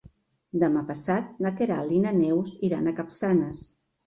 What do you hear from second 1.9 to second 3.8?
i na Neus iran a Capçanes.